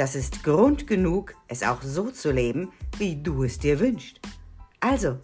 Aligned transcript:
das 0.00 0.14
ist 0.14 0.42
Grund 0.44 0.86
genug, 0.86 1.34
es 1.46 1.62
auch 1.62 1.82
so 1.82 2.10
zu 2.10 2.32
leben, 2.32 2.72
wie 2.96 3.22
du 3.22 3.44
es 3.44 3.58
dir 3.58 3.78
wünschst. 3.80 4.18
Also, 4.80 5.18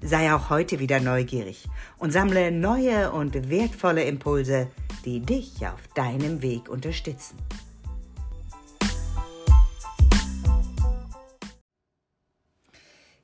sei 0.00 0.32
auch 0.32 0.50
heute 0.50 0.78
wieder 0.78 1.00
neugierig 1.00 1.66
und 1.98 2.12
sammle 2.12 2.52
neue 2.52 3.10
und 3.10 3.50
wertvolle 3.50 4.04
Impulse, 4.04 4.68
die 5.04 5.18
dich 5.18 5.66
auf 5.66 5.88
deinem 5.96 6.42
Weg 6.42 6.68
unterstützen. 6.68 7.36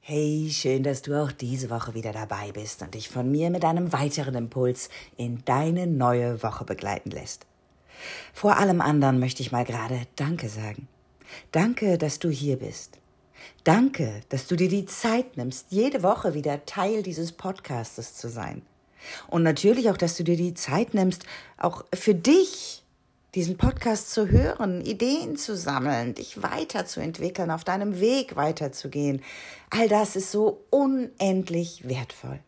Hey, 0.00 0.48
schön, 0.50 0.82
dass 0.82 1.02
du 1.02 1.22
auch 1.22 1.30
diese 1.30 1.70
Woche 1.70 1.94
wieder 1.94 2.12
dabei 2.12 2.50
bist 2.50 2.82
und 2.82 2.94
dich 2.94 3.08
von 3.08 3.30
mir 3.30 3.50
mit 3.50 3.64
einem 3.64 3.92
weiteren 3.92 4.34
Impuls 4.34 4.88
in 5.16 5.44
deine 5.44 5.86
neue 5.86 6.42
Woche 6.42 6.64
begleiten 6.64 7.12
lässt. 7.12 7.46
Vor 8.32 8.58
allem 8.58 8.80
anderen 8.80 9.18
möchte 9.18 9.42
ich 9.42 9.52
mal 9.52 9.64
gerade 9.64 10.02
Danke 10.16 10.48
sagen. 10.48 10.88
Danke, 11.52 11.98
dass 11.98 12.18
du 12.18 12.30
hier 12.30 12.56
bist. 12.56 12.98
Danke, 13.64 14.20
dass 14.28 14.46
du 14.46 14.56
dir 14.56 14.68
die 14.68 14.86
Zeit 14.86 15.36
nimmst, 15.36 15.66
jede 15.70 16.02
Woche 16.02 16.34
wieder 16.34 16.64
Teil 16.66 17.02
dieses 17.02 17.32
Podcastes 17.32 18.14
zu 18.14 18.28
sein. 18.28 18.62
Und 19.28 19.42
natürlich 19.42 19.90
auch, 19.90 19.96
dass 19.96 20.16
du 20.16 20.24
dir 20.24 20.36
die 20.36 20.54
Zeit 20.54 20.94
nimmst, 20.94 21.24
auch 21.58 21.84
für 21.94 22.14
dich 22.14 22.84
diesen 23.34 23.56
Podcast 23.56 24.12
zu 24.12 24.28
hören, 24.28 24.80
Ideen 24.80 25.36
zu 25.36 25.56
sammeln, 25.56 26.14
dich 26.14 26.42
weiterzuentwickeln, 26.42 27.50
auf 27.50 27.64
deinem 27.64 28.00
Weg 28.00 28.34
weiterzugehen. 28.36 29.22
All 29.70 29.88
das 29.88 30.16
ist 30.16 30.32
so 30.32 30.64
unendlich 30.70 31.88
wertvoll. 31.88 32.40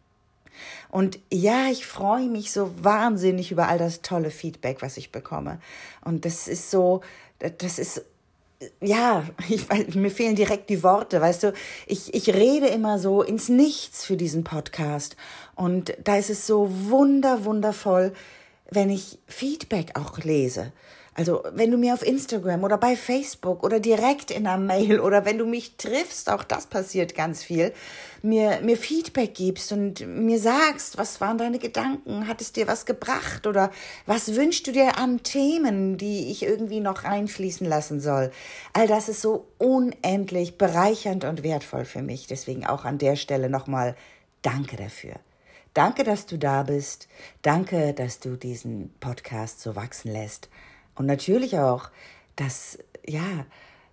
Und 0.91 1.19
ja, 1.33 1.69
ich 1.71 1.87
freue 1.87 2.29
mich 2.29 2.53
so 2.53 2.73
wahnsinnig 2.83 3.51
über 3.51 3.69
all 3.69 3.79
das 3.79 4.03
tolle 4.03 4.31
Feedback, 4.31 4.83
was 4.83 4.97
ich 4.97 5.13
bekomme. 5.13 5.61
Und 6.05 6.25
das 6.25 6.49
ist 6.49 6.71
so, 6.71 7.01
das 7.59 7.79
ist 7.79 8.03
ja, 8.81 9.25
ich, 9.49 9.95
mir 9.95 10.11
fehlen 10.11 10.37
direkt 10.37 10.71
die 10.71 10.83
Worte, 10.83 11.21
weißt 11.21 11.45
du, 11.45 11.53
ich, 11.87 12.15
ich 12.15 12.33
rede 12.33 12.69
immer 12.69 12.99
so 12.99 13.23
ins 13.23 13.49
Nichts 13.49 14.05
für 14.05 14.17
diesen 14.17 14.45
Podcast 14.45 15.17
und 15.55 15.95
da 16.05 16.17
ist 16.17 16.31
es 16.31 16.47
so 16.47 16.69
wunder, 16.89 17.45
wundervoll, 17.45 18.13
wenn 18.71 18.91
ich 18.91 19.19
Feedback 19.27 19.99
auch 19.99 20.19
lese. 20.19 20.73
Also 21.15 21.43
wenn 21.53 21.71
du 21.71 21.77
mir 21.77 21.93
auf 21.93 22.07
Instagram 22.07 22.65
oder 22.65 22.79
bei 22.79 22.97
Facebook 22.97 23.63
oder 23.63 23.81
direkt 23.81 24.31
in 24.31 24.47
einer 24.47 24.57
Mail 24.57 24.99
oder 24.99 25.27
wenn 25.27 25.37
du 25.37 25.45
mich 25.45 25.77
triffst, 25.77 26.31
auch 26.31 26.43
das 26.43 26.67
passiert 26.67 27.15
ganz 27.15 27.43
viel, 27.43 27.75
mir, 28.23 28.61
mir 28.63 28.79
Feedback 28.79 29.35
gibst 29.35 29.73
und 29.73 30.07
mir 30.07 30.39
sagst, 30.39 30.97
was 30.97 31.21
waren 31.21 31.37
deine 31.37 31.59
Gedanken, 31.59 32.29
hat 32.29 32.41
es 32.41 32.53
dir 32.53 32.67
was 32.67 32.87
gebracht 32.87 33.47
oder 33.47 33.71
was 34.07 34.35
wünschst 34.35 34.67
du 34.67 34.73
dir 34.73 34.97
an 34.97 35.23
Themen, 35.23 35.99
die 35.99 36.31
ich 36.31 36.45
irgendwie 36.45 36.81
noch 36.81 37.05
reinfließen 37.05 37.67
lassen 37.67 38.01
soll. 38.01 38.31
All 38.73 38.87
das 38.87 39.11
ist 39.11 39.21
so 39.21 39.47
unendlich 39.59 40.57
bereichernd 40.57 41.25
und 41.25 41.43
wertvoll 41.43 41.85
für 41.85 42.03
mich. 42.03 42.27
Deswegen 42.27 42.65
auch 42.65 42.87
an 42.87 42.97
der 42.97 43.17
Stelle 43.17 43.51
nochmal 43.51 43.97
Danke 44.41 44.77
dafür. 44.77 45.17
Danke, 45.75 46.05
dass 46.05 46.27
du 46.27 46.39
da 46.39 46.63
bist. 46.63 47.07
Danke, 47.43 47.93
dass 47.93 48.19
du 48.19 48.37
diesen 48.37 48.93
Podcast 49.01 49.61
so 49.61 49.77
wachsen 49.77 50.13
lässt. 50.13 50.49
Und 50.95 51.07
natürlich 51.07 51.59
auch, 51.59 51.91
dass, 52.37 52.79
ja, 53.07 53.47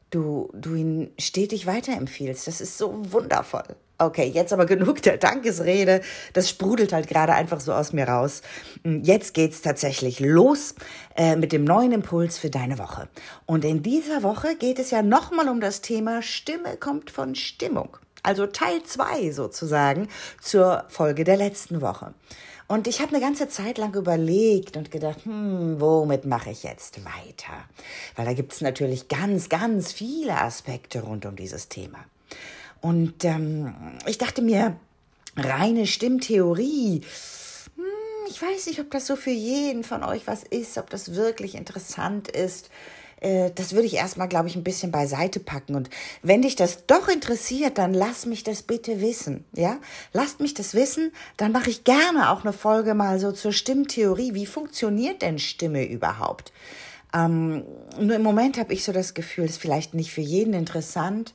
du, 0.10 0.50
du 0.54 0.76
ihn 0.76 1.12
stetig 1.20 1.66
weiterempfiehlst. 1.66 2.48
Das 2.48 2.62
ist 2.62 2.78
so 2.78 3.12
wundervoll. 3.12 3.76
Okay, 4.02 4.32
jetzt 4.34 4.54
aber 4.54 4.66
genug 4.66 5.02
der 5.02 5.18
Dankesrede. 5.18 6.02
Das 6.32 6.50
sprudelt 6.50 6.94
halt 6.94 7.10
gerade 7.10 7.34
einfach 7.34 7.60
so 7.60 7.74
aus 7.74 7.92
mir 7.92 8.08
raus. 8.08 8.42
Jetzt 8.86 9.34
geht's 9.34 9.62
tatsächlich 9.62 10.22
los 10.22 10.76
äh, 11.18 11.36
mit 11.36 11.52
dem 11.52 11.66
neuen 11.66 11.92
Impuls 11.92 12.38
für 12.38 12.50
deine 12.50 12.80
Woche. 12.80 13.10
Und 13.46 13.66
in 13.66 13.84
dieser 13.84 14.24
Woche 14.24 14.56
geht 14.56 14.80
es 14.80 14.92
ja 14.92 15.02
nochmal 15.02 15.50
um 15.50 15.60
das 15.60 15.82
Thema 15.82 16.22
Stimme 16.22 16.78
kommt 16.78 17.12
von 17.12 17.36
Stimmung. 17.36 17.98
Also 18.24 18.48
Teil 18.48 18.84
zwei 18.84 19.32
sozusagen 19.32 20.08
zur 20.42 20.86
Folge 20.88 21.26
der 21.26 21.36
letzten 21.36 21.82
Woche. 21.82 22.14
Und 22.70 22.88
ich 22.88 23.02
habe 23.02 23.16
eine 23.16 23.20
ganze 23.20 23.50
Zeit 23.50 23.80
lang 23.80 23.96
überlegt 23.96 24.78
und 24.78 24.92
gedacht, 24.92 25.26
hm, 25.26 25.82
womit 25.82 26.26
mache 26.26 26.52
ich 26.52 26.62
jetzt 26.62 27.04
weiter? 27.04 27.66
Weil 28.16 28.28
da 28.28 28.34
gibt 28.34 28.54
es 28.54 28.62
natürlich 28.62 29.08
ganz, 29.08 29.50
ganz 29.50 29.92
viele 29.92 30.40
Aspekte 30.40 31.02
rund 31.02 31.26
um 31.26 31.36
dieses 31.36 31.68
Thema. 31.68 31.98
Und 32.80 33.26
ähm, 33.26 33.74
ich 34.06 34.20
dachte 34.20 34.44
mir, 34.44 34.76
reine 35.36 35.88
Stimmtheorie, 35.88 37.02
hm, 37.76 37.84
ich 38.30 38.40
weiß 38.40 38.68
nicht, 38.68 38.80
ob 38.80 38.92
das 38.92 39.08
so 39.08 39.16
für 39.16 39.32
jeden 39.32 39.84
von 39.84 40.04
euch 40.04 40.28
was 40.28 40.44
ist, 40.44 40.78
ob 40.78 40.92
das 40.92 41.16
wirklich 41.16 41.56
interessant 41.56 42.28
ist. 42.28 42.70
Äh, 43.22 43.52
das 43.56 43.74
würde 43.74 43.86
ich 43.86 43.96
erstmal, 43.96 44.28
glaube 44.28 44.48
ich, 44.48 44.56
ein 44.56 44.64
bisschen 44.64 44.92
beiseite 44.92 45.40
packen. 45.40 45.76
Und 45.76 45.90
wenn 46.22 46.42
dich 46.42 46.56
das 46.56 46.86
doch 46.86 47.08
interessiert, 47.08 47.78
dann 47.78 47.94
lass 47.94 48.26
mich 48.26 48.44
das 48.44 48.64
bitte 48.64 49.02
wissen. 49.02 49.46
Ja, 49.54 49.78
lasst 50.14 50.40
mich 50.40 50.54
das 50.54 50.74
wissen. 50.74 51.12
Dann 51.38 51.52
mache 51.52 51.70
ich 51.70 51.84
gerne 51.84 52.32
auch 52.32 52.44
eine 52.44 52.54
Folge 52.54 52.94
mal 52.94 53.20
so 53.20 53.32
zur 53.32 53.54
Stimmtheorie. 53.54 54.34
Wie 54.34 54.46
funktioniert 54.46 55.22
denn 55.22 55.40
Stimme 55.40 55.86
überhaupt? 55.86 56.52
Ähm, 57.14 57.64
nur 58.00 58.16
im 58.16 58.24
Moment 58.24 58.58
habe 58.58 58.74
ich 58.74 58.84
so 58.84 58.92
das 58.92 59.14
Gefühl, 59.14 59.46
es 59.46 59.52
ist 59.52 59.62
vielleicht 59.62 59.94
nicht 59.94 60.12
für 60.12 60.22
jeden 60.22 60.54
interessant 60.54 61.34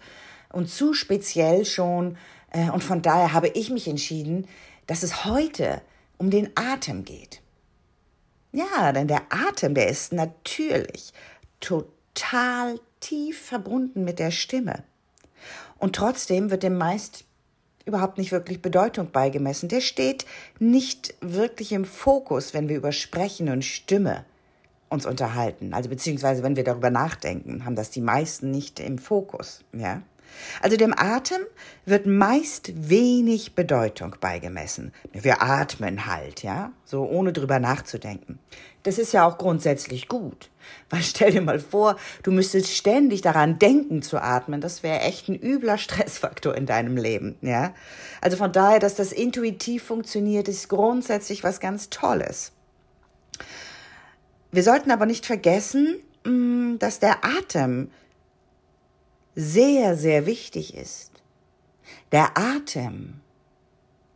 und 0.52 0.70
zu 0.70 0.94
speziell 0.94 1.64
schon. 1.64 2.16
Äh, 2.50 2.70
und 2.70 2.84
von 2.84 3.02
daher 3.02 3.32
habe 3.32 3.48
ich 3.48 3.70
mich 3.70 3.88
entschieden, 3.88 4.46
dass 4.86 5.02
es 5.02 5.24
heute 5.24 5.82
um 6.16 6.30
den 6.30 6.50
Atem 6.54 7.04
geht. 7.04 7.40
Ja, 8.52 8.92
denn 8.92 9.08
der 9.08 9.22
Atem, 9.30 9.74
der 9.74 9.88
ist 9.88 10.12
natürlich 10.12 11.12
total 11.64 12.78
tief 13.00 13.40
verbunden 13.40 14.04
mit 14.04 14.18
der 14.18 14.30
Stimme. 14.30 14.84
Und 15.78 15.96
trotzdem 15.96 16.50
wird 16.50 16.62
dem 16.62 16.76
meist 16.76 17.24
überhaupt 17.86 18.18
nicht 18.18 18.32
wirklich 18.32 18.62
Bedeutung 18.62 19.10
beigemessen. 19.10 19.68
Der 19.68 19.80
steht 19.80 20.24
nicht 20.58 21.14
wirklich 21.20 21.72
im 21.72 21.84
Fokus, 21.84 22.54
wenn 22.54 22.68
wir 22.68 22.76
über 22.76 22.92
Sprechen 22.92 23.48
und 23.48 23.64
Stimme 23.64 24.24
uns 24.88 25.06
unterhalten. 25.06 25.74
Also 25.74 25.88
beziehungsweise 25.88 26.42
wenn 26.42 26.56
wir 26.56 26.64
darüber 26.64 26.90
nachdenken, 26.90 27.64
haben 27.64 27.76
das 27.76 27.90
die 27.90 28.00
meisten 28.00 28.50
nicht 28.50 28.80
im 28.80 28.98
Fokus. 28.98 29.64
Ja? 29.72 30.02
Also 30.60 30.76
dem 30.76 30.94
Atem 30.96 31.40
wird 31.84 32.06
meist 32.06 32.72
wenig 32.88 33.54
Bedeutung 33.54 34.16
beigemessen. 34.20 34.92
Wir 35.12 35.42
atmen 35.42 36.06
halt, 36.06 36.42
ja, 36.42 36.72
so 36.84 37.04
ohne 37.04 37.32
drüber 37.32 37.58
nachzudenken. 37.58 38.38
Das 38.84 38.98
ist 38.98 39.12
ja 39.12 39.26
auch 39.26 39.38
grundsätzlich 39.38 40.08
gut. 40.08 40.50
Weil 40.90 41.02
stell 41.02 41.32
dir 41.32 41.42
mal 41.42 41.58
vor, 41.58 41.96
du 42.22 42.30
müsstest 42.30 42.74
ständig 42.74 43.22
daran 43.22 43.58
denken 43.58 44.02
zu 44.02 44.18
atmen. 44.18 44.60
Das 44.60 44.82
wäre 44.82 45.00
echt 45.00 45.28
ein 45.28 45.38
übler 45.38 45.78
Stressfaktor 45.78 46.54
in 46.54 46.66
deinem 46.66 46.96
Leben, 46.96 47.36
ja. 47.40 47.74
Also 48.20 48.36
von 48.36 48.52
daher, 48.52 48.78
dass 48.78 48.94
das 48.94 49.12
intuitiv 49.12 49.82
funktioniert, 49.82 50.48
ist 50.48 50.68
grundsätzlich 50.68 51.42
was 51.44 51.60
ganz 51.60 51.90
Tolles. 51.90 52.52
Wir 54.52 54.62
sollten 54.62 54.90
aber 54.90 55.06
nicht 55.06 55.26
vergessen, 55.26 55.96
mm, 56.24 56.78
dass 56.78 57.00
der 57.00 57.24
Atem 57.24 57.90
sehr, 59.34 59.96
sehr 59.96 60.26
wichtig 60.26 60.74
ist. 60.74 61.10
Der 62.12 62.36
Atem 62.36 63.20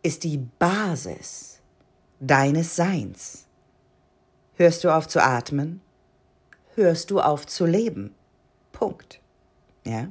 ist 0.02 0.24
die 0.24 0.38
Basis 0.58 1.60
deines 2.20 2.76
Seins. 2.76 3.46
Hörst 4.56 4.84
du 4.84 4.90
auf 4.90 5.06
zu 5.06 5.22
atmen, 5.22 5.80
hörst 6.74 7.10
du 7.10 7.20
auf 7.20 7.46
zu 7.46 7.64
leben. 7.66 8.14
Punkt. 8.72 9.20
Ja? 9.84 10.08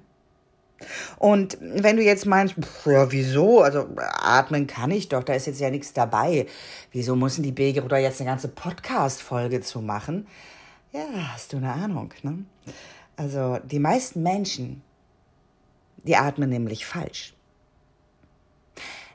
Und 1.17 1.57
wenn 1.59 1.97
du 1.97 2.03
jetzt 2.03 2.25
meinst, 2.25 2.55
pff, 2.55 2.85
ja, 2.85 3.11
wieso? 3.11 3.61
Also 3.61 3.87
atmen 3.97 4.67
kann 4.67 4.91
ich 4.91 5.09
doch, 5.09 5.23
da 5.23 5.33
ist 5.33 5.47
jetzt 5.47 5.59
ja 5.59 5.69
nichts 5.69 5.93
dabei. 5.93 6.45
Wieso 6.91 7.15
müssen 7.15 7.43
die 7.43 7.51
Beger 7.51 7.83
oder 7.83 7.97
jetzt 7.97 8.21
eine 8.21 8.29
ganze 8.29 8.47
Podcast-Folge 8.47 9.61
zu 9.61 9.81
machen? 9.81 10.27
Ja, 10.93 11.05
hast 11.33 11.53
du 11.53 11.57
eine 11.57 11.73
Ahnung, 11.73 12.13
ne? 12.21 12.45
Also 13.15 13.57
die 13.65 13.79
meisten 13.79 14.21
Menschen 14.21 14.83
die 16.07 16.15
atmen 16.15 16.49
nämlich 16.49 16.85
falsch. 16.85 17.33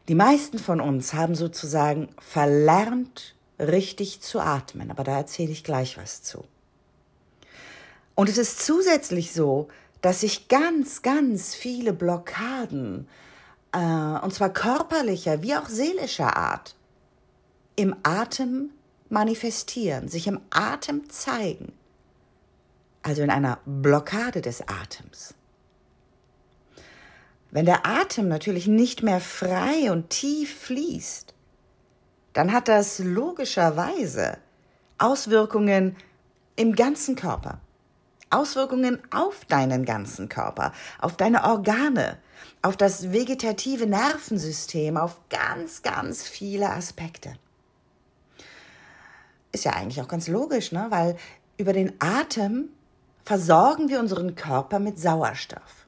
Die 0.09 0.15
meisten 0.15 0.59
von 0.59 0.81
uns 0.81 1.15
haben 1.15 1.35
sozusagen 1.35 2.09
verlernt, 2.19 3.35
richtig 3.59 4.21
zu 4.21 4.41
atmen, 4.41 4.91
aber 4.91 5.05
da 5.05 5.17
erzähle 5.17 5.53
ich 5.53 5.65
gleich 5.65 5.97
was 5.97 6.23
zu. 6.23 6.45
Und 8.15 8.29
es 8.29 8.39
ist 8.39 8.65
zusätzlich 8.65 9.33
so, 9.33 9.69
dass 10.01 10.21
sich 10.21 10.49
ganz, 10.49 11.03
ganz 11.03 11.55
viele 11.55 11.93
Blockaden, 11.93 13.09
äh, 13.73 13.79
und 13.79 14.35
zwar 14.35 14.53
körperlicher 14.53 15.43
wie 15.43 15.55
auch 15.55 15.69
seelischer 15.69 16.37
Art, 16.37 16.75
im 17.77 17.95
Atem 18.03 18.71
manifestieren, 19.09 20.09
sich 20.09 20.27
im 20.27 20.41
Atem 20.51 21.09
zeigen. 21.09 21.73
Also 23.03 23.23
in 23.23 23.31
einer 23.31 23.59
Blockade 23.65 24.43
des 24.43 24.63
Atems. 24.63 25.35
Wenn 27.53 27.67
der 27.67 27.85
Atem 27.85 28.29
natürlich 28.29 28.67
nicht 28.67 29.03
mehr 29.03 29.21
frei 29.21 29.93
und 29.93 30.09
tief 30.09 30.59
fließt, 30.63 31.35
dann 32.33 32.51
hat 32.51 32.67
das 32.67 32.99
logischerweise 32.99 34.39
Auswirkungen 34.97 35.95
im 36.57 36.75
ganzen 36.75 37.15
Körper. 37.15 37.61
Auswirkungen 38.31 39.03
auf 39.11 39.45
deinen 39.45 39.85
ganzen 39.85 40.31
Körper, 40.31 40.73
auf 40.99 41.19
deine 41.19 41.45
Organe, 41.45 42.17
auf 42.63 42.79
das 42.79 43.13
vegetative 43.13 43.87
Nervensystem, 43.87 44.97
auf 44.97 45.21
ganz, 45.29 45.83
ganz 45.83 46.27
viele 46.27 46.71
Aspekte. 46.71 47.35
Ist 49.53 49.67
ja 49.67 49.73
eigentlich 49.73 50.01
auch 50.01 50.09
ganz 50.09 50.27
logisch, 50.27 50.73
ne? 50.73 50.87
weil 50.89 51.19
über 51.59 51.75
den 51.75 51.93
Atem 52.01 52.71
versorgen 53.23 53.91
wir 53.91 54.01
unseren 54.01 54.37
Körper 54.37 54.79
mit 54.79 54.99
Sauerstoff 54.99 55.82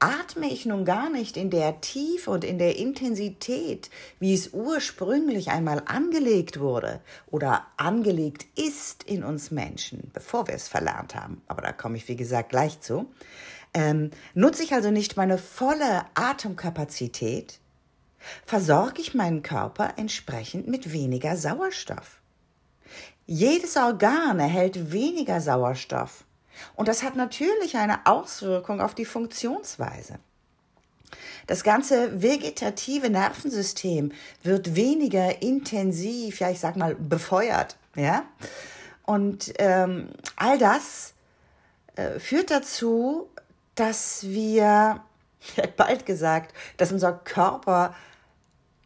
atme 0.00 0.50
ich 0.50 0.64
nun 0.66 0.84
gar 0.84 1.10
nicht 1.10 1.36
in 1.36 1.50
der 1.50 1.80
Tiefe 1.82 2.30
und 2.30 2.42
in 2.42 2.58
der 2.58 2.76
Intensität, 2.76 3.90
wie 4.18 4.34
es 4.34 4.52
ursprünglich 4.52 5.50
einmal 5.50 5.82
angelegt 5.84 6.58
wurde 6.58 7.00
oder 7.30 7.66
angelegt 7.76 8.46
ist 8.58 9.02
in 9.04 9.22
uns 9.22 9.50
Menschen, 9.50 10.10
bevor 10.14 10.48
wir 10.48 10.54
es 10.54 10.68
verlernt 10.68 11.14
haben, 11.14 11.42
aber 11.46 11.62
da 11.62 11.72
komme 11.72 11.98
ich 11.98 12.08
wie 12.08 12.16
gesagt 12.16 12.48
gleich 12.48 12.80
zu, 12.80 13.10
ähm, 13.74 14.10
nutze 14.34 14.62
ich 14.62 14.72
also 14.72 14.90
nicht 14.90 15.16
meine 15.16 15.38
volle 15.38 16.06
Atemkapazität, 16.14 17.60
versorge 18.44 19.00
ich 19.00 19.14
meinen 19.14 19.42
Körper 19.42 19.94
entsprechend 19.96 20.66
mit 20.66 20.92
weniger 20.92 21.36
Sauerstoff. 21.36 22.20
Jedes 23.26 23.76
Organ 23.76 24.40
erhält 24.40 24.92
weniger 24.92 25.40
Sauerstoff 25.40 26.24
und 26.76 26.88
das 26.88 27.02
hat 27.02 27.16
natürlich 27.16 27.76
eine 27.76 28.06
Auswirkung 28.06 28.80
auf 28.80 28.94
die 28.94 29.04
Funktionsweise. 29.04 30.18
Das 31.46 31.64
ganze 31.64 32.22
vegetative 32.22 33.10
Nervensystem 33.10 34.12
wird 34.42 34.76
weniger 34.76 35.42
intensiv, 35.42 36.40
ja, 36.40 36.50
ich 36.50 36.60
sag 36.60 36.76
mal, 36.76 36.94
befeuert, 36.94 37.76
ja. 37.96 38.24
Und 39.04 39.52
ähm, 39.58 40.10
all 40.36 40.58
das 40.58 41.14
äh, 41.96 42.20
führt 42.20 42.50
dazu, 42.50 43.28
dass 43.74 44.24
wir, 44.24 45.02
bald 45.76 46.06
gesagt, 46.06 46.54
dass 46.76 46.92
unser 46.92 47.12
Körper 47.12 47.94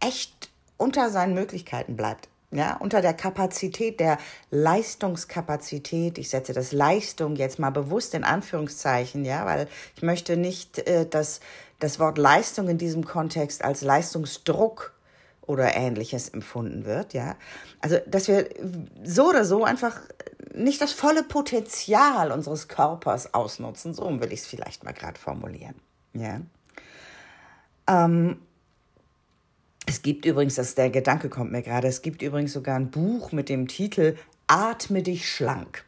echt 0.00 0.50
unter 0.76 1.10
seinen 1.10 1.34
Möglichkeiten 1.34 1.96
bleibt 1.96 2.28
ja, 2.54 2.76
unter 2.76 3.02
der 3.02 3.14
Kapazität, 3.14 3.98
der 3.98 4.18
Leistungskapazität, 4.50 6.18
ich 6.18 6.30
setze 6.30 6.52
das 6.52 6.72
Leistung 6.72 7.36
jetzt 7.36 7.58
mal 7.58 7.70
bewusst 7.70 8.14
in 8.14 8.24
Anführungszeichen, 8.24 9.24
ja, 9.24 9.44
weil 9.44 9.68
ich 9.96 10.02
möchte 10.02 10.36
nicht, 10.36 10.78
äh, 10.78 11.06
dass 11.06 11.40
das 11.80 11.98
Wort 11.98 12.16
Leistung 12.16 12.68
in 12.68 12.78
diesem 12.78 13.04
Kontext 13.04 13.64
als 13.64 13.82
Leistungsdruck 13.82 14.92
oder 15.42 15.74
ähnliches 15.74 16.28
empfunden 16.28 16.84
wird, 16.84 17.12
ja. 17.12 17.36
Also, 17.80 17.98
dass 18.06 18.28
wir 18.28 18.48
so 19.02 19.28
oder 19.28 19.44
so 19.44 19.64
einfach 19.64 20.00
nicht 20.54 20.80
das 20.80 20.92
volle 20.92 21.24
Potenzial 21.24 22.30
unseres 22.30 22.68
Körpers 22.68 23.34
ausnutzen, 23.34 23.94
so 23.94 24.04
will 24.20 24.32
ich 24.32 24.40
es 24.40 24.46
vielleicht 24.46 24.84
mal 24.84 24.92
gerade 24.92 25.18
formulieren, 25.18 25.74
ja. 26.12 26.40
Ähm, 27.86 28.38
es 29.86 30.02
gibt 30.02 30.24
übrigens, 30.24 30.54
das 30.54 30.74
der 30.74 30.90
Gedanke 30.90 31.28
kommt 31.28 31.52
mir 31.52 31.62
gerade, 31.62 31.88
es 31.88 32.02
gibt 32.02 32.22
übrigens 32.22 32.52
sogar 32.52 32.76
ein 32.76 32.90
Buch 32.90 33.32
mit 33.32 33.48
dem 33.48 33.68
Titel 33.68 34.16
Atme 34.46 35.02
dich 35.02 35.28
schlank. 35.30 35.84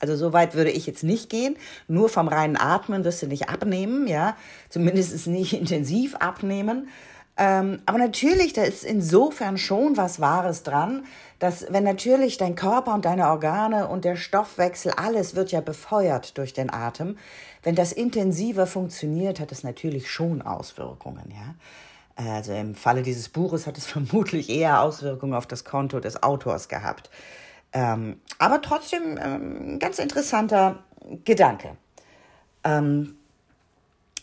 Also 0.00 0.16
so 0.16 0.32
weit 0.32 0.54
würde 0.54 0.70
ich 0.70 0.86
jetzt 0.86 1.04
nicht 1.04 1.28
gehen. 1.28 1.56
Nur 1.86 2.08
vom 2.08 2.28
reinen 2.28 2.56
Atmen 2.56 3.04
wirst 3.04 3.22
du 3.22 3.26
nicht 3.26 3.48
abnehmen, 3.48 4.06
ja. 4.06 4.36
Zumindest 4.68 5.26
nicht 5.26 5.52
intensiv 5.52 6.16
abnehmen. 6.16 6.88
Ähm, 7.36 7.80
aber 7.86 7.98
natürlich, 7.98 8.52
da 8.52 8.62
ist 8.62 8.84
insofern 8.84 9.56
schon 9.56 9.96
was 9.96 10.20
Wahres 10.20 10.62
dran, 10.62 11.04
dass 11.38 11.66
wenn 11.70 11.84
natürlich 11.84 12.36
dein 12.36 12.54
Körper 12.54 12.92
und 12.94 13.04
deine 13.04 13.28
Organe 13.28 13.88
und 13.88 14.04
der 14.04 14.16
Stoffwechsel, 14.16 14.92
alles 14.96 15.34
wird 15.34 15.52
ja 15.52 15.60
befeuert 15.60 16.36
durch 16.36 16.52
den 16.52 16.72
Atem. 16.72 17.16
Wenn 17.62 17.74
das 17.74 17.92
intensiver 17.92 18.66
funktioniert, 18.66 19.40
hat 19.40 19.52
es 19.52 19.62
natürlich 19.62 20.10
schon 20.10 20.42
Auswirkungen, 20.42 21.30
ja. 21.30 21.54
Also 22.28 22.52
im 22.52 22.74
Falle 22.74 23.02
dieses 23.02 23.28
Buches 23.28 23.66
hat 23.66 23.78
es 23.78 23.86
vermutlich 23.86 24.50
eher 24.50 24.82
Auswirkungen 24.82 25.34
auf 25.34 25.46
das 25.46 25.64
Konto 25.64 26.00
des 26.00 26.22
Autors 26.22 26.68
gehabt. 26.68 27.10
Ähm, 27.72 28.20
aber 28.38 28.60
trotzdem 28.62 29.18
ähm, 29.22 29.78
ganz 29.78 29.98
interessanter 29.98 30.82
Gedanke. 31.24 31.76
Ähm, 32.64 33.16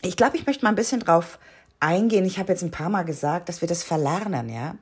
ich 0.02 0.16
glaube, 0.16 0.36
ich 0.36 0.46
möchte 0.46 0.64
mal 0.64 0.70
ein 0.70 0.76
bisschen 0.76 1.00
drauf 1.00 1.38
eingehen. 1.80 2.24
Ich 2.24 2.38
habe 2.38 2.52
jetzt 2.52 2.62
ein 2.62 2.70
paar 2.70 2.90
Mal 2.90 3.04
gesagt, 3.04 3.48
dass 3.48 3.62
wir 3.62 3.68
das 3.68 3.82
verlernen, 3.82 4.48
ja. 4.48 4.76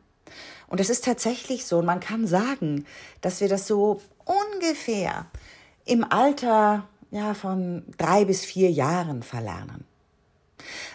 Und 0.69 0.81
es 0.81 0.91
ist 0.91 1.05
tatsächlich 1.05 1.65
so. 1.65 1.79
Und 1.79 1.87
man 1.87 2.01
kann 2.01 2.27
sagen, 2.27 2.87
dass 3.21 3.41
wir 3.41 3.49
das 3.49 3.67
so 3.69 4.01
ungefähr 4.25 5.27
im 5.85 6.05
Alter 6.11 6.89
ja, 7.13 7.35
von 7.35 7.85
drei 7.97 8.25
bis 8.25 8.45
vier 8.45 8.71
Jahren 8.71 9.23
verlernen. 9.23 9.85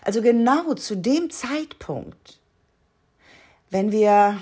Also 0.04 0.22
genau 0.22 0.74
zu 0.74 0.96
dem 0.96 1.30
Zeitpunkt, 1.30 2.40
wenn 3.70 3.92
wir, 3.92 4.42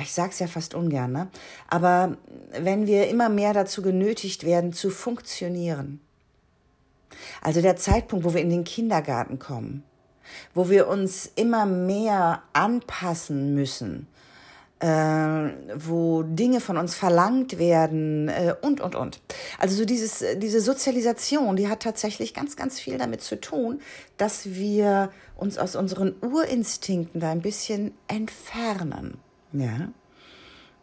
ich 0.00 0.12
sage 0.12 0.30
es 0.30 0.38
ja 0.38 0.46
fast 0.46 0.74
ungern, 0.74 1.12
ne? 1.12 1.28
aber 1.68 2.16
wenn 2.52 2.86
wir 2.86 3.08
immer 3.08 3.28
mehr 3.28 3.52
dazu 3.52 3.82
genötigt 3.82 4.44
werden, 4.44 4.72
zu 4.72 4.90
funktionieren. 4.90 6.00
Also 7.40 7.60
der 7.60 7.76
Zeitpunkt, 7.76 8.24
wo 8.24 8.34
wir 8.34 8.40
in 8.40 8.50
den 8.50 8.64
Kindergarten 8.64 9.38
kommen, 9.38 9.84
wo 10.54 10.70
wir 10.70 10.88
uns 10.88 11.30
immer 11.34 11.66
mehr 11.66 12.42
anpassen 12.52 13.54
müssen, 13.54 14.06
wo 14.82 16.24
Dinge 16.24 16.60
von 16.60 16.76
uns 16.76 16.96
verlangt 16.96 17.58
werden 17.58 18.28
äh, 18.28 18.54
und, 18.62 18.80
und, 18.80 18.96
und. 18.96 19.20
Also 19.58 19.76
so 19.76 19.84
dieses, 19.84 20.24
diese 20.38 20.60
Sozialisation, 20.60 21.54
die 21.54 21.68
hat 21.68 21.80
tatsächlich 21.80 22.34
ganz, 22.34 22.56
ganz 22.56 22.80
viel 22.80 22.98
damit 22.98 23.22
zu 23.22 23.40
tun, 23.40 23.80
dass 24.16 24.54
wir 24.54 25.10
uns 25.36 25.56
aus 25.56 25.76
unseren 25.76 26.14
Urinstinkten 26.20 27.20
da 27.20 27.30
ein 27.30 27.42
bisschen 27.42 27.92
entfernen. 28.08 29.18
Ja. 29.52 29.92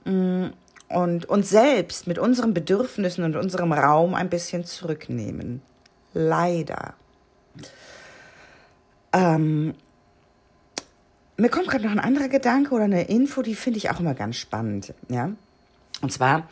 Mm, 0.10 0.54
und 0.88 1.26
uns 1.28 1.50
selbst 1.50 2.08
mit 2.08 2.18
unseren 2.18 2.54
Bedürfnissen 2.54 3.24
und 3.26 3.36
unserem 3.36 3.74
Raum 3.74 4.16
ein 4.16 4.30
bisschen 4.30 4.64
zurücknehmen. 4.64 5.62
Leider. 6.14 6.96
Ähm, 9.12 9.76
mir 11.40 11.50
kommt 11.50 11.68
gerade 11.68 11.86
noch 11.86 11.92
ein 11.92 12.00
anderer 12.00 12.28
Gedanke 12.28 12.74
oder 12.74 12.84
eine 12.84 13.04
Info, 13.04 13.42
die 13.42 13.56
finde 13.56 13.78
ich 13.78 13.90
auch 13.90 14.00
immer 14.00 14.14
ganz 14.14 14.36
spannend. 14.36 14.94
Ja? 15.08 15.32
Und 16.02 16.12
zwar, 16.12 16.48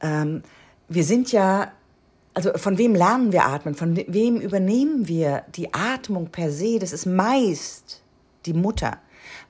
ähm, 0.00 0.42
wir 0.88 1.04
sind 1.04 1.32
ja, 1.32 1.72
also 2.34 2.56
von 2.56 2.78
wem 2.78 2.94
lernen 2.94 3.32
wir 3.32 3.46
atmen? 3.46 3.74
Von 3.74 3.96
wem 3.96 4.40
übernehmen 4.40 5.08
wir 5.08 5.44
die 5.54 5.72
Atmung 5.74 6.28
per 6.28 6.50
se? 6.50 6.78
Das 6.78 6.92
ist 6.92 7.06
meist 7.06 8.02
die 8.46 8.52
Mutter. 8.52 8.98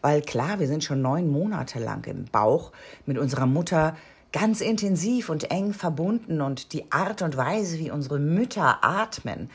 Weil 0.01 0.23
klar, 0.23 0.61
wir 0.61 0.67
sind 0.67 0.85
schon 0.85 1.03
neun 1.03 1.31
Monate 1.31 1.79
lang 1.79 2.07
im 2.07 2.25
Bauch 2.27 2.73
mit 3.07 3.19
unserer 3.19 3.47
Mutter 3.47 3.97
ganz 4.33 4.61
intensiv 4.61 5.29
und 5.29 5.51
eng 5.51 5.73
verbunden 5.73 6.41
und 6.41 6.73
die 6.73 6.93
Art 6.93 7.23
und 7.23 7.37
Weise, 7.37 7.79
wie 7.79 7.91
unsere 7.91 8.19
Mütter 8.19 8.85
atmen, 8.85 9.51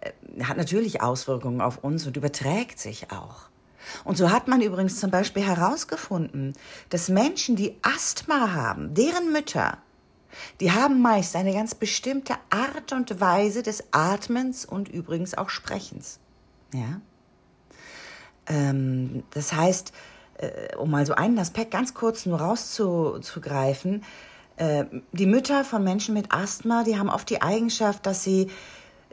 äh, 0.00 0.44
hat 0.44 0.56
natürlich 0.56 1.02
Auswirkungen 1.02 1.60
auf 1.60 1.82
uns 1.82 2.06
und 2.06 2.16
überträgt 2.16 2.78
sich 2.78 3.10
auch. 3.10 3.47
Und 4.04 4.16
so 4.16 4.30
hat 4.30 4.48
man 4.48 4.60
übrigens 4.60 5.00
zum 5.00 5.10
Beispiel 5.10 5.42
herausgefunden, 5.42 6.54
dass 6.90 7.08
Menschen, 7.08 7.56
die 7.56 7.76
Asthma 7.82 8.52
haben, 8.52 8.94
deren 8.94 9.32
Mütter, 9.32 9.78
die 10.60 10.72
haben 10.72 11.00
meist 11.00 11.34
eine 11.36 11.52
ganz 11.52 11.74
bestimmte 11.74 12.34
Art 12.50 12.92
und 12.92 13.20
Weise 13.20 13.62
des 13.62 13.84
Atmens 13.92 14.64
und 14.64 14.88
übrigens 14.88 15.36
auch 15.36 15.48
Sprechens. 15.48 16.18
Ja? 16.72 17.00
Ähm, 18.46 19.24
das 19.30 19.52
heißt, 19.52 19.92
äh, 20.38 20.76
um 20.76 20.90
mal 20.90 21.06
so 21.06 21.14
einen 21.14 21.38
Aspekt 21.38 21.70
ganz 21.70 21.94
kurz 21.94 22.26
nur 22.26 22.40
rauszugreifen, 22.40 24.04
äh, 24.56 24.84
die 25.12 25.26
Mütter 25.26 25.64
von 25.64 25.84
Menschen 25.84 26.14
mit 26.14 26.32
Asthma, 26.32 26.84
die 26.84 26.98
haben 26.98 27.08
oft 27.08 27.30
die 27.30 27.42
Eigenschaft, 27.42 28.06
dass 28.06 28.24
sie 28.24 28.50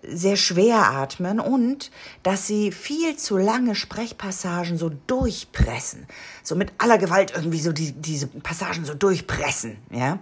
sehr 0.09 0.35
schwer 0.35 0.89
atmen 0.91 1.39
und 1.39 1.91
dass 2.23 2.47
sie 2.47 2.71
viel 2.71 3.17
zu 3.17 3.37
lange 3.37 3.75
Sprechpassagen 3.75 4.77
so 4.77 4.89
durchpressen. 5.07 6.07
So 6.43 6.55
mit 6.55 6.73
aller 6.77 6.97
Gewalt 6.97 7.33
irgendwie 7.35 7.61
so 7.61 7.71
die, 7.71 7.91
diese 7.91 8.27
Passagen 8.27 8.85
so 8.85 8.93
durchpressen, 8.93 9.77
ja. 9.91 10.19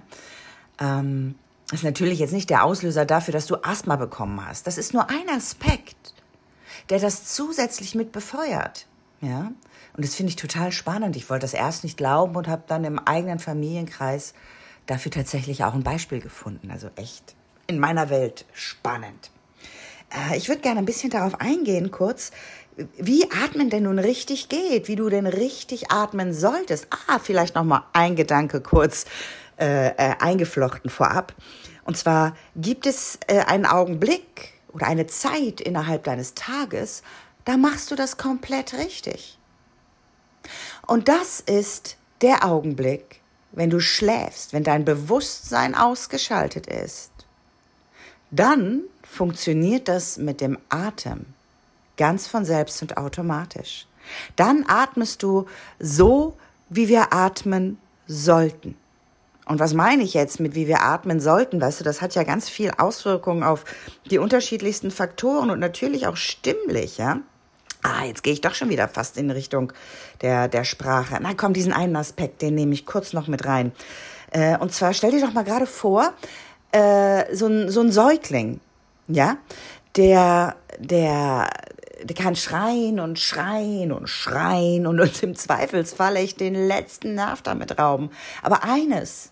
Ähm, 0.80 1.36
Das 1.70 1.80
ist 1.80 1.86
natürlich 1.86 2.20
jetzt 2.20 2.34
nicht 2.34 2.50
der 2.50 2.64
Auslöser 2.64 3.06
dafür, 3.06 3.32
dass 3.32 3.48
du 3.48 3.56
Asthma 3.64 3.96
bekommen 3.96 4.46
hast. 4.46 4.68
Das 4.68 4.78
ist 4.78 4.94
nur 4.94 5.10
ein 5.10 5.30
Aspekt, 5.30 6.14
der 6.90 7.00
das 7.00 7.34
zusätzlich 7.34 7.96
mit 7.96 8.12
befeuert. 8.12 8.86
Ja? 9.22 9.52
Und 9.96 10.06
das 10.06 10.16
finde 10.16 10.30
ich 10.30 10.36
total 10.36 10.72
spannend. 10.72 11.16
Ich 11.16 11.30
wollte 11.30 11.44
das 11.44 11.54
erst 11.54 11.84
nicht 11.84 11.98
glauben 11.98 12.36
und 12.36 12.48
habe 12.48 12.64
dann 12.68 12.84
im 12.84 13.00
eigenen 13.00 13.40
Familienkreis 13.40 14.34
dafür 14.86 15.12
tatsächlich 15.12 15.64
auch 15.64 15.74
ein 15.74 15.84
Beispiel 15.84 16.20
gefunden. 16.20 16.70
Also 16.72 16.90
echt 16.96 17.36
in 17.68 17.80
meiner 17.80 18.10
Welt 18.10 18.46
spannend. 18.54 19.32
Äh, 20.14 20.38
ich 20.38 20.48
würde 20.48 20.62
gerne 20.62 20.80
ein 20.80 20.86
bisschen 20.86 21.10
darauf 21.10 21.40
eingehen, 21.42 21.92
kurz, 21.92 22.32
wie 22.98 23.30
Atmen 23.44 23.70
denn 23.70 23.84
nun 23.84 24.00
richtig 24.00 24.50
geht, 24.50 24.88
wie 24.88 24.96
du 24.96 25.10
denn 25.10 25.28
richtig 25.28 25.92
atmen 25.92 26.34
solltest. 26.34 26.88
Ah, 27.08 27.20
vielleicht 27.20 27.56
noch 27.56 27.64
mal 27.64 27.86
ein 27.94 28.16
Gedanke 28.16 28.62
kurz 28.62 29.06
äh, 29.60 29.90
äh, 29.90 30.16
eingeflochten 30.20 30.90
vorab. 30.90 31.34
Und 31.86 31.98
zwar 31.98 32.36
gibt 32.56 32.88
es 32.88 33.20
äh, 33.28 33.40
einen 33.42 33.66
Augenblick 33.66 34.54
oder 34.74 34.88
eine 34.88 35.08
Zeit 35.08 35.62
innerhalb 35.62 36.04
deines 36.04 36.34
Tages, 36.34 37.04
da 37.46 37.58
machst 37.58 37.92
du 37.92 37.96
das 37.96 38.18
komplett 38.18 38.74
richtig. 38.74 39.38
Und 40.88 41.08
das 41.08 41.40
ist 41.40 41.98
der 42.22 42.46
Augenblick, 42.46 43.22
wenn 43.52 43.70
du 43.70 43.80
schläfst, 43.80 44.54
wenn 44.54 44.64
dein 44.64 44.86
Bewusstsein 44.86 45.76
ausgeschaltet 45.76 46.68
ist. 46.68 47.13
Dann 48.36 48.82
funktioniert 49.04 49.88
das 49.88 50.18
mit 50.18 50.42
dem 50.42 50.58
Atem 50.70 51.26
ganz 51.98 52.26
von 52.26 52.46
selbst 52.46 52.82
und 52.82 52.98
automatisch. 52.98 53.86
Dann 54.36 54.66
atmest 54.68 55.22
du 55.22 55.46
so, 55.80 56.36
wie 56.68 56.88
wir 56.88 57.14
atmen 57.14 57.78
sollten. 58.08 58.76
Und 59.46 59.60
was 59.60 59.76
meine 59.76 60.02
ich 60.02 60.16
jetzt 60.16 60.40
mit 60.40 60.56
wie 60.56 60.68
wir 60.68 60.82
atmen 60.82 61.20
sollten? 61.20 61.62
Weißt 61.62 61.80
du, 61.80 61.84
das 61.84 62.02
hat 62.02 62.16
ja 62.16 62.24
ganz 62.24 62.50
viel 62.50 62.72
Auswirkungen 62.76 63.44
auf 63.44 63.66
die 64.10 64.18
unterschiedlichsten 64.18 64.90
Faktoren 64.90 65.52
und 65.52 65.60
natürlich 65.60 66.08
auch 66.08 66.18
stimmlich, 66.18 66.98
ja? 66.98 67.20
Ah, 67.84 68.06
jetzt 68.06 68.24
gehe 68.24 68.34
ich 68.34 68.42
doch 68.42 68.56
schon 68.56 68.70
wieder 68.70 68.88
fast 68.88 69.18
in 69.18 69.30
Richtung 69.30 69.74
der, 70.22 70.48
der 70.48 70.64
Sprache. 70.64 71.20
Na 71.22 71.34
komm, 71.36 71.54
diesen 71.54 71.74
einen 71.74 71.98
Aspekt, 71.98 72.42
den 72.42 72.56
nehme 72.56 72.74
ich 72.74 72.88
kurz 72.88 73.14
noch 73.14 73.28
mit 73.28 73.46
rein. 73.46 73.74
Äh, 74.32 74.58
und 74.58 74.74
zwar 74.74 74.94
stell 74.94 75.12
dir 75.12 75.22
doch 75.22 75.34
mal 75.34 75.44
gerade 75.44 75.68
vor, 75.68 76.14
äh, 76.74 77.34
so, 77.36 77.48
ein, 77.48 77.70
so 77.70 77.82
ein 77.82 77.92
Säugling, 77.92 78.60
ja, 79.08 79.38
der, 79.96 80.56
der, 80.80 81.50
der 82.04 82.16
kann 82.16 82.36
schreien 82.36 83.00
und 83.00 83.20
schreien 83.20 83.92
und 83.92 84.10
schreien 84.10 84.88
und 84.88 85.00
uns 85.00 85.22
im 85.24 85.36
Zweifelsfall 85.36 86.16
echt 86.18 86.40
den 86.40 86.56
letzten 86.68 87.16
Nerv 87.16 87.42
damit 87.42 87.80
rauben. 87.80 88.10
Aber 88.42 88.64
eines 88.64 89.32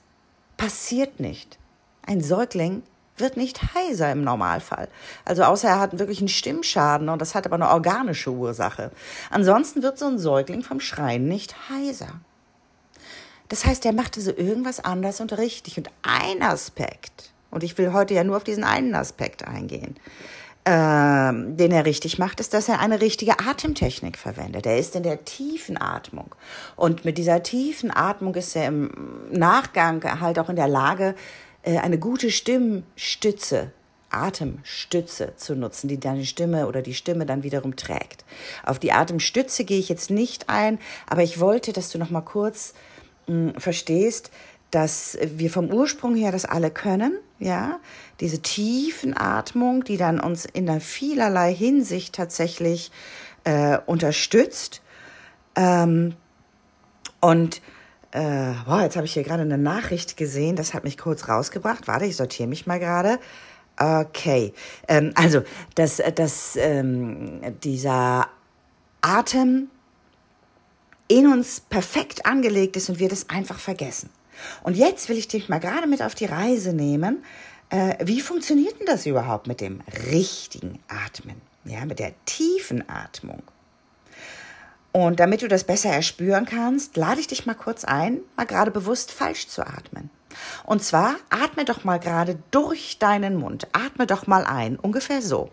passiert 0.58 1.20
nicht. 1.20 1.58
Ein 2.06 2.22
Säugling 2.22 2.84
wird 3.18 3.38
nicht 3.38 3.74
heiser 3.76 4.12
im 4.12 4.24
Normalfall. 4.24 4.88
Also 5.26 5.44
außer 5.44 5.68
er 5.68 5.80
hat 5.80 6.00
wirklich 6.00 6.20
einen 6.20 6.28
Stimmschaden 6.28 7.10
und 7.10 7.22
das 7.22 7.36
hat 7.36 7.46
aber 7.46 7.56
eine 7.56 7.70
organische 7.70 8.32
Ursache. 8.32 8.92
Ansonsten 9.30 9.84
wird 9.84 9.98
so 9.98 10.06
ein 10.06 10.20
Säugling 10.20 10.62
vom 10.64 10.80
Schreien 10.80 11.28
nicht 11.28 11.70
heiser. 11.70 12.22
Das 13.50 13.66
heißt, 13.66 13.86
er 13.86 13.94
machte 13.94 14.22
so 14.22 14.32
irgendwas 14.32 14.80
anders 14.80 15.20
und 15.20 15.38
richtig. 15.38 15.78
Und 15.78 15.90
ein 16.04 16.42
Aspekt, 16.42 17.31
und 17.52 17.64
ich 17.64 17.78
will 17.78 17.94
heute 17.94 18.14
ja 18.14 18.24
nur 18.24 18.38
auf 18.38 18.44
diesen 18.44 18.64
einen 18.64 18.96
Aspekt 18.96 19.48
eingehen, 19.48 19.96
ähm, 20.66 21.58
den 21.58 21.72
er 21.72 21.86
richtig 21.86 22.20
macht, 22.20 22.40
ist, 22.40 22.54
dass 22.54 22.70
er 22.70 22.80
eine 22.80 23.02
richtige 23.02 23.40
Atemtechnik 23.40 24.18
verwendet. 24.18 24.66
Er 24.66 24.78
ist 24.78 24.96
in 24.96 25.04
der 25.04 25.26
tiefen 25.26 25.80
Atmung. 25.80 26.36
Und 26.76 27.04
mit 27.04 27.18
dieser 27.18 27.42
tiefen 27.42 27.90
Atmung 27.92 28.36
ist 28.36 28.56
er 28.56 28.68
im 28.68 28.92
Nachgang 29.32 30.22
halt 30.22 30.38
auch 30.38 30.50
in 30.50 30.56
der 30.56 30.68
Lage, 30.68 31.16
äh, 31.64 31.78
eine 31.78 31.98
gute 31.98 32.30
Stimmstütze, 32.30 33.72
Atemstütze 34.12 35.34
zu 35.36 35.56
nutzen, 35.56 35.88
die 35.88 36.00
deine 36.00 36.26
Stimme 36.26 36.68
oder 36.68 36.82
die 36.82 36.94
Stimme 36.94 37.26
dann 37.26 37.44
wiederum 37.44 37.76
trägt. 37.76 38.26
Auf 38.64 38.78
die 38.78 38.92
Atemstütze 38.92 39.64
gehe 39.64 39.80
ich 39.80 39.90
jetzt 39.90 40.12
nicht 40.12 40.50
ein, 40.50 40.80
aber 41.08 41.24
ich 41.24 41.40
wollte, 41.40 41.74
dass 41.74 41.90
du 41.90 41.98
noch 41.98 42.10
mal 42.10 42.22
kurz 42.22 42.74
mh, 43.28 43.54
hm, 43.54 43.60
verstehst, 43.60 44.32
dass 44.72 45.18
wir 45.22 45.50
vom 45.50 45.70
Ursprung 45.72 46.16
her 46.16 46.32
das 46.32 46.46
alle 46.46 46.72
können, 46.72 47.14
ja, 47.40 47.80
diese 48.20 48.42
tiefen 48.42 49.16
Atmung, 49.16 49.84
die 49.84 49.98
dann 49.98 50.20
uns 50.20 50.46
in 50.46 50.66
der 50.66 50.80
vielerlei 50.80 51.54
Hinsicht 51.54 52.16
tatsächlich 52.16 52.92
äh, 53.44 53.78
unterstützt. 53.86 54.82
Ähm, 55.56 56.16
und 57.20 57.62
äh, 58.12 58.54
boah, 58.66 58.82
jetzt 58.82 58.96
habe 58.96 59.06
ich 59.06 59.14
hier 59.14 59.24
gerade 59.24 59.44
eine 59.44 59.58
Nachricht 59.58 60.18
gesehen, 60.18 60.56
das 60.56 60.74
hat 60.74 60.84
mich 60.84 60.98
kurz 60.98 61.28
rausgebracht. 61.28 61.88
Warte, 61.88 62.06
ich 62.06 62.16
sortiere 62.16 62.48
mich 62.48 62.68
mal 62.68 62.80
gerade. 62.80 63.20
Okay, 63.78 64.54
ähm, 64.88 65.12
also 65.16 65.42
dass, 65.76 66.02
dass 66.16 66.56
ähm, 66.56 67.42
dieser 67.64 68.28
Atem 69.02 69.70
in 71.08 71.28
uns 71.28 71.62
perfekt 71.62 72.26
angelegt 72.26 72.78
ist 72.78 72.90
und 72.90 73.00
wir 73.00 73.10
das 73.10 73.30
einfach 73.30 73.60
vergessen. 73.60 74.10
Und 74.64 74.78
jetzt 74.78 75.10
will 75.10 75.18
ich 75.18 75.28
dich 75.28 75.50
mal 75.50 75.60
gerade 75.60 75.88
mit 75.88 76.02
auf 76.02 76.16
die 76.16 76.26
Reise 76.26 76.74
nehmen. 76.74 77.24
Äh, 77.70 77.96
wie 78.04 78.22
funktioniert 78.22 78.80
denn 78.80 78.88
das 78.88 79.06
überhaupt 79.06 79.48
mit 79.48 79.62
dem 79.62 79.82
richtigen 80.12 80.80
Atmen? 80.88 81.42
Ja, 81.64 81.86
mit 81.86 82.00
der 82.00 82.14
tiefen 82.26 82.88
Atmung. 82.90 83.44
Und 84.92 85.20
damit 85.20 85.42
du 85.42 85.48
das 85.48 85.64
besser 85.64 85.90
erspüren 85.90 86.46
kannst, 86.46 86.98
lade 86.98 87.22
ich 87.22 87.28
dich 87.28 87.46
mal 87.46 87.54
kurz 87.54 87.86
ein, 87.86 88.20
mal 88.36 88.46
gerade 88.46 88.72
bewusst 88.72 89.12
falsch 89.12 89.48
zu 89.48 89.66
atmen. 89.66 90.10
Und 90.66 90.84
zwar 90.84 91.16
atme 91.30 91.66
doch 91.66 91.84
mal 91.84 92.00
gerade 92.00 92.38
durch 92.52 93.00
deinen 93.00 93.36
Mund. 93.36 93.68
Atme 93.72 94.06
doch 94.06 94.28
mal 94.28 94.44
ein, 94.44 94.78
ungefähr 94.78 95.22
so. 95.22 95.50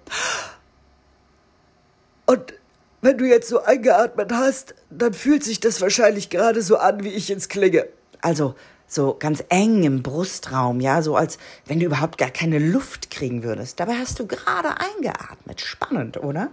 Und 2.26 2.54
wenn 3.00 3.16
du 3.16 3.24
jetzt 3.26 3.48
so 3.48 3.62
eingeatmet 3.62 4.32
hast, 4.32 4.74
dann 4.90 5.14
fühlt 5.14 5.44
sich 5.44 5.60
das 5.60 5.80
wahrscheinlich 5.80 6.30
gerade 6.30 6.62
so 6.62 6.76
an, 6.76 7.04
wie 7.04 7.10
ich 7.10 7.28
jetzt 7.28 7.48
klinge. 7.48 7.86
Also 8.20 8.56
so 8.88 9.14
ganz 9.18 9.44
eng 9.50 9.84
im 9.84 10.02
Brustraum, 10.02 10.80
ja, 10.80 11.02
so 11.02 11.14
als 11.14 11.38
wenn 11.66 11.78
du 11.78 11.86
überhaupt 11.86 12.18
gar 12.18 12.30
keine 12.30 12.58
Luft 12.58 13.10
kriegen 13.10 13.42
würdest. 13.42 13.78
Dabei 13.78 13.94
hast 13.94 14.18
du 14.18 14.26
gerade 14.26 14.70
eingeatmet. 14.80 15.60
Spannend, 15.60 16.16
oder? 16.16 16.50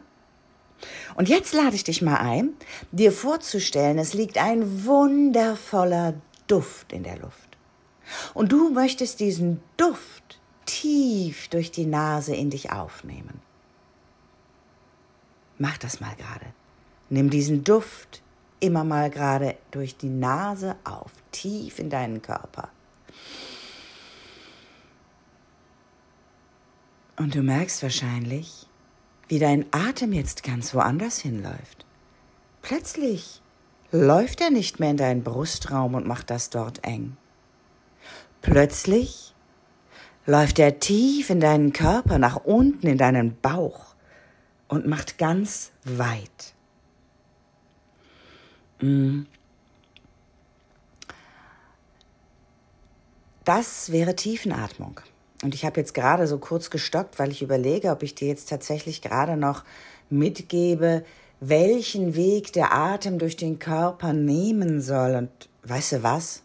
Und 1.15 1.29
jetzt 1.29 1.53
lade 1.53 1.75
ich 1.75 1.85
dich 1.85 2.01
mal 2.01 2.17
ein, 2.17 2.53
dir 2.91 3.11
vorzustellen, 3.11 3.97
es 3.97 4.13
liegt 4.13 4.37
ein 4.37 4.85
wundervoller 4.85 6.15
Duft 6.47 6.91
in 6.91 7.03
der 7.03 7.17
Luft. 7.17 7.57
Und 8.33 8.51
du 8.51 8.69
möchtest 8.69 9.21
diesen 9.21 9.61
Duft 9.77 10.39
tief 10.65 11.47
durch 11.47 11.71
die 11.71 11.85
Nase 11.85 12.35
in 12.35 12.49
dich 12.49 12.71
aufnehmen. 12.71 13.41
Mach 15.57 15.77
das 15.77 16.01
mal 16.01 16.15
gerade. 16.15 16.45
Nimm 17.09 17.29
diesen 17.29 17.63
Duft 17.63 18.21
immer 18.59 18.83
mal 18.83 19.09
gerade 19.09 19.55
durch 19.71 19.95
die 19.95 20.09
Nase 20.09 20.75
auf, 20.83 21.11
tief 21.35 21.79
in 21.79 21.89
deinen 21.89 22.21
Körper. 22.21 22.69
Und 27.17 27.35
du 27.35 27.41
merkst 27.41 27.83
wahrscheinlich, 27.83 28.67
wie 29.27 29.39
dein 29.39 29.65
Atem 29.71 30.13
jetzt 30.13 30.43
ganz 30.43 30.73
woanders 30.73 31.19
hinläuft. 31.19 31.85
Plötzlich 32.61 33.41
läuft 33.91 34.41
er 34.41 34.49
nicht 34.49 34.79
mehr 34.79 34.91
in 34.91 34.97
deinen 34.97 35.23
Brustraum 35.23 35.95
und 35.95 36.07
macht 36.07 36.29
das 36.29 36.49
dort 36.49 36.83
eng. 36.83 37.17
Plötzlich 38.41 39.33
läuft 40.25 40.59
er 40.59 40.79
tief 40.79 41.29
in 41.29 41.39
deinen 41.39 41.73
Körper 41.73 42.17
nach 42.17 42.37
unten 42.37 42.87
in 42.87 42.97
deinen 42.97 43.39
Bauch 43.41 43.95
und 44.67 44.87
macht 44.87 45.17
ganz 45.17 45.71
weit. 45.83 46.53
Mm. 48.81 49.23
Das 53.45 53.91
wäre 53.91 54.15
Tiefenatmung. 54.15 54.99
Und 55.43 55.53
ich 55.53 55.65
habe 55.65 55.79
jetzt 55.79 55.93
gerade 55.93 56.25
so 56.25 56.39
kurz 56.39 56.71
gestockt, 56.71 57.19
weil 57.19 57.31
ich 57.31 57.43
überlege, 57.43 57.91
ob 57.91 58.01
ich 58.01 58.15
dir 58.15 58.27
jetzt 58.27 58.49
tatsächlich 58.49 59.03
gerade 59.03 59.37
noch 59.37 59.63
mitgebe, 60.09 61.05
welchen 61.39 62.15
Weg 62.15 62.53
der 62.53 62.73
Atem 62.73 63.19
durch 63.19 63.37
den 63.37 63.59
Körper 63.59 64.13
nehmen 64.13 64.81
soll. 64.81 65.15
Und 65.15 65.29
weißt 65.63 65.93
du 65.93 66.03
was? 66.03 66.41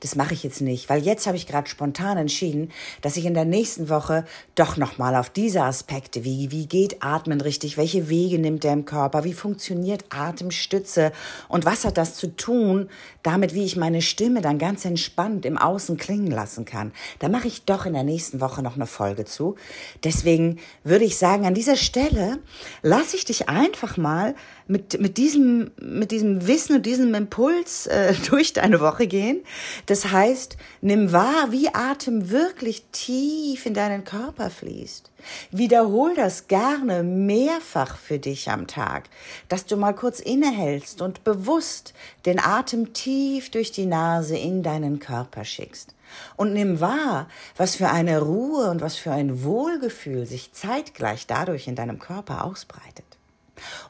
Das 0.00 0.14
mache 0.14 0.34
ich 0.34 0.42
jetzt 0.42 0.60
nicht, 0.60 0.88
weil 0.88 1.02
jetzt 1.02 1.26
habe 1.26 1.36
ich 1.36 1.46
gerade 1.46 1.68
spontan 1.68 2.16
entschieden, 2.16 2.70
dass 3.00 3.16
ich 3.16 3.24
in 3.24 3.34
der 3.34 3.44
nächsten 3.44 3.88
Woche 3.88 4.24
doch 4.54 4.76
nochmal 4.76 5.16
auf 5.16 5.30
diese 5.30 5.62
Aspekte, 5.62 6.24
wie, 6.24 6.50
wie 6.50 6.66
geht 6.66 7.02
Atmen 7.02 7.40
richtig, 7.40 7.76
welche 7.76 8.08
Wege 8.08 8.38
nimmt 8.38 8.64
er 8.64 8.72
im 8.72 8.84
Körper, 8.84 9.24
wie 9.24 9.32
funktioniert 9.32 10.04
Atemstütze 10.10 11.12
und 11.48 11.64
was 11.64 11.84
hat 11.84 11.98
das 11.98 12.14
zu 12.14 12.28
tun 12.36 12.88
damit, 13.22 13.54
wie 13.54 13.64
ich 13.64 13.76
meine 13.76 14.02
Stimme 14.02 14.40
dann 14.42 14.58
ganz 14.58 14.84
entspannt 14.84 15.46
im 15.46 15.58
Außen 15.58 15.96
klingen 15.96 16.30
lassen 16.30 16.64
kann. 16.64 16.92
Da 17.18 17.28
mache 17.28 17.48
ich 17.48 17.64
doch 17.64 17.86
in 17.86 17.94
der 17.94 18.04
nächsten 18.04 18.40
Woche 18.40 18.62
noch 18.62 18.76
eine 18.76 18.86
Folge 18.86 19.24
zu. 19.24 19.56
Deswegen 20.04 20.58
würde 20.82 21.04
ich 21.04 21.16
sagen, 21.16 21.46
an 21.46 21.54
dieser 21.54 21.76
Stelle 21.76 22.38
lasse 22.82 23.16
ich 23.16 23.24
dich 23.24 23.48
einfach 23.48 23.96
mal 23.96 24.34
mit, 24.66 25.00
mit, 25.00 25.16
diesem, 25.16 25.70
mit 25.80 26.10
diesem 26.10 26.46
Wissen 26.46 26.76
und 26.76 26.86
diesem 26.86 27.14
Impuls 27.14 27.86
äh, 27.86 28.14
durch 28.28 28.52
deine 28.52 28.80
Woche 28.80 29.06
gehen 29.06 29.42
Das 29.86 30.10
heißt, 30.10 30.56
nimm 30.80 31.12
wahr, 31.12 31.50
wie 31.50 31.68
Atem 31.74 32.30
wirklich 32.30 32.84
tief 32.92 33.66
in 33.66 33.74
deinen 33.74 34.04
Körper 34.04 34.50
fließt. 34.50 35.10
Wiederhol 35.50 36.14
das 36.14 36.48
gerne 36.48 37.02
mehrfach 37.02 37.96
für 37.96 38.18
dich 38.18 38.50
am 38.50 38.66
Tag, 38.66 39.08
dass 39.48 39.66
du 39.66 39.76
mal 39.76 39.94
kurz 39.94 40.20
innehältst 40.20 41.00
und 41.00 41.24
bewusst 41.24 41.94
den 42.26 42.38
Atem 42.38 42.92
tief 42.92 43.50
durch 43.50 43.72
die 43.72 43.86
Nase 43.86 44.36
in 44.36 44.62
deinen 44.62 44.98
Körper 44.98 45.44
schickst. 45.44 45.94
Und 46.36 46.52
nimm 46.52 46.80
wahr, 46.80 47.28
was 47.56 47.76
für 47.76 47.90
eine 47.90 48.20
Ruhe 48.20 48.70
und 48.70 48.80
was 48.80 48.96
für 48.96 49.12
ein 49.12 49.42
Wohlgefühl 49.42 50.26
sich 50.26 50.52
zeitgleich 50.52 51.26
dadurch 51.26 51.66
in 51.66 51.74
deinem 51.74 51.98
Körper 51.98 52.44
ausbreitet. 52.44 53.04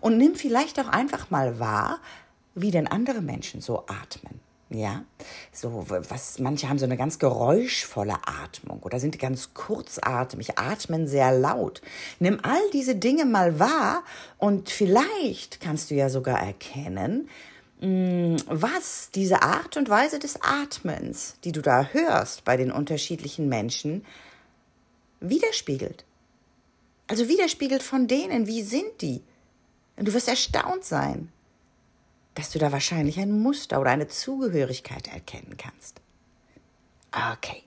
Und 0.00 0.19
nimm 0.19 0.35
vielleicht 0.35 0.78
auch 0.81 0.88
einfach 0.88 1.31
mal 1.31 1.59
wahr, 1.59 1.99
wie 2.54 2.71
denn 2.71 2.87
andere 2.87 3.21
Menschen 3.21 3.61
so 3.61 3.85
atmen. 3.87 4.40
Ja, 4.71 5.04
so 5.52 5.85
was 5.88 6.38
manche 6.38 6.68
haben 6.68 6.78
so 6.78 6.87
eine 6.87 6.97
ganz 6.97 7.18
geräuschvolle 7.18 8.16
Atmung 8.25 8.80
oder 8.83 8.99
sind 8.99 9.18
ganz 9.18 9.52
kurzatmig, 9.52 10.59
atmen 10.59 11.06
sehr 11.06 11.33
laut. 11.33 11.83
Nimm 12.18 12.40
all 12.42 12.71
diese 12.73 12.97
Dinge 12.97 13.26
mal 13.26 13.59
wahr 13.59 14.02
und 14.38 14.71
vielleicht 14.71 15.61
kannst 15.61 15.90
du 15.90 15.94
ja 15.94 16.09
sogar 16.09 16.40
erkennen, 16.40 17.28
mm, 17.80 18.37
was 18.47 19.11
diese 19.14 19.42
Art 19.42 19.76
und 19.76 19.90
Weise 19.90 20.18
des 20.18 20.40
Atmens, 20.42 21.37
die 21.44 21.52
du 21.52 21.61
da 21.61 21.90
hörst 21.92 22.44
bei 22.44 22.56
den 22.56 22.73
unterschiedlichen 22.73 23.49
Menschen, 23.50 24.04
widerspiegelt. 25.21 26.04
Also 27.06 27.28
widerspiegelt 27.28 27.83
von 27.83 28.09
denen, 28.09 28.47
wie 28.47 28.62
sind 28.62 29.02
die? 29.02 29.23
Und 29.97 30.09
du 30.09 30.14
wirst 30.14 30.28
erstaunt 30.28 30.85
sein 30.85 31.30
dass 32.44 32.50
du 32.50 32.58
da 32.58 32.72
wahrscheinlich 32.72 33.18
ein 33.18 33.40
Muster 33.40 33.80
oder 33.80 33.88
eine 33.88 34.06
Zugehörigkeit 34.06 35.08
erkennen 35.08 35.56
kannst. 35.56 36.02
Okay. 37.32 37.62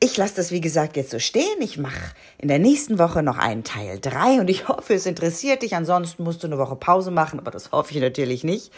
Ich 0.00 0.18
lasse 0.18 0.36
das, 0.36 0.50
wie 0.50 0.60
gesagt, 0.60 0.98
jetzt 0.98 1.10
so 1.10 1.18
stehen. 1.18 1.60
Ich 1.60 1.78
mache 1.78 2.12
in 2.36 2.48
der 2.48 2.58
nächsten 2.58 2.98
Woche 2.98 3.22
noch 3.22 3.38
einen 3.38 3.64
Teil 3.64 3.98
3 4.00 4.40
und 4.40 4.50
ich 4.50 4.68
hoffe, 4.68 4.92
es 4.92 5.06
interessiert 5.06 5.62
dich. 5.62 5.74
Ansonsten 5.74 6.24
musst 6.24 6.42
du 6.42 6.46
eine 6.46 6.58
Woche 6.58 6.76
Pause 6.76 7.10
machen, 7.10 7.38
aber 7.38 7.50
das 7.50 7.72
hoffe 7.72 7.94
ich 7.94 8.02
natürlich 8.02 8.44
nicht. 8.44 8.70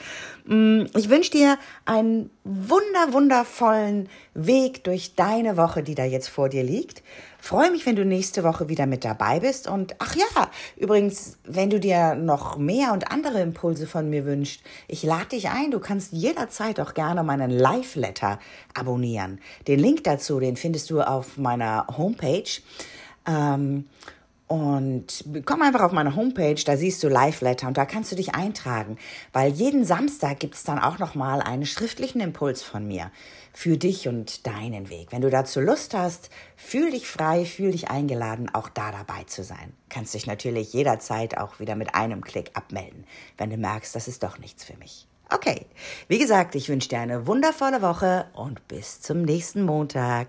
Mm, 0.44 0.84
ich 0.94 1.10
wünsche 1.10 1.32
dir 1.32 1.58
einen 1.84 2.30
wunder, 2.46 3.12
wundervollen 3.12 4.08
Weg 4.34 4.84
durch 4.84 5.16
deine 5.16 5.56
Woche, 5.56 5.82
die 5.82 5.96
da 5.96 6.04
jetzt 6.04 6.28
vor 6.28 6.48
dir 6.48 6.62
liegt. 6.62 7.02
Freue 7.40 7.70
mich, 7.70 7.86
wenn 7.86 7.96
du 7.96 8.04
nächste 8.04 8.44
Woche 8.44 8.68
wieder 8.68 8.86
mit 8.86 9.04
dabei 9.04 9.40
bist. 9.40 9.68
Und 9.68 9.96
ach 9.98 10.14
ja, 10.14 10.50
übrigens, 10.76 11.38
wenn 11.44 11.70
du 11.70 11.80
dir 11.80 12.14
noch 12.14 12.56
mehr 12.56 12.92
und 12.92 13.10
andere 13.10 13.40
Impulse 13.40 13.86
von 13.86 14.08
mir 14.08 14.24
wünschst, 14.24 14.62
ich 14.86 15.02
lade 15.02 15.26
dich 15.26 15.48
ein. 15.48 15.70
Du 15.70 15.80
kannst 15.80 16.12
jederzeit 16.12 16.78
auch 16.80 16.94
gerne 16.94 17.24
meinen 17.24 17.50
Live-Letter 17.50 18.38
abonnieren. 18.74 19.40
Den 19.66 19.80
Link 19.80 20.04
dazu, 20.04 20.38
den 20.38 20.56
findest 20.56 20.90
du 20.90 21.00
auf 21.00 21.36
meiner 21.36 21.86
Homepage. 21.96 22.60
Ähm, 23.26 23.86
und 24.48 25.24
komm 25.44 25.62
einfach 25.62 25.80
auf 25.80 25.90
meine 25.90 26.14
Homepage, 26.14 26.62
da 26.64 26.76
siehst 26.76 27.02
du 27.02 27.08
Live-Letter 27.08 27.66
und 27.66 27.76
da 27.76 27.84
kannst 27.84 28.12
du 28.12 28.16
dich 28.16 28.34
eintragen, 28.36 28.96
weil 29.32 29.50
jeden 29.50 29.84
Samstag 29.84 30.38
gibt 30.38 30.54
es 30.54 30.62
dann 30.62 30.78
auch 30.78 31.00
nochmal 31.00 31.40
einen 31.42 31.66
schriftlichen 31.66 32.20
Impuls 32.20 32.62
von 32.62 32.86
mir 32.86 33.10
für 33.52 33.76
dich 33.76 34.06
und 34.06 34.46
deinen 34.46 34.88
Weg. 34.88 35.08
Wenn 35.10 35.22
du 35.22 35.30
dazu 35.30 35.60
Lust 35.60 35.94
hast, 35.94 36.30
fühl 36.56 36.92
dich 36.92 37.08
frei, 37.08 37.44
fühl 37.44 37.72
dich 37.72 37.90
eingeladen, 37.90 38.48
auch 38.52 38.68
da 38.68 38.92
dabei 38.92 39.24
zu 39.24 39.42
sein. 39.42 39.72
Kannst 39.88 40.14
dich 40.14 40.26
natürlich 40.26 40.72
jederzeit 40.72 41.38
auch 41.38 41.58
wieder 41.58 41.74
mit 41.74 41.94
einem 41.96 42.22
Klick 42.22 42.50
abmelden, 42.54 43.04
wenn 43.38 43.50
du 43.50 43.56
merkst, 43.56 43.96
das 43.96 44.06
ist 44.06 44.22
doch 44.22 44.38
nichts 44.38 44.62
für 44.64 44.76
mich. 44.76 45.08
Okay, 45.28 45.66
wie 46.06 46.20
gesagt, 46.20 46.54
ich 46.54 46.68
wünsche 46.68 46.88
dir 46.88 47.00
eine 47.00 47.26
wundervolle 47.26 47.82
Woche 47.82 48.26
und 48.34 48.68
bis 48.68 49.00
zum 49.00 49.22
nächsten 49.22 49.62
Montag. 49.62 50.28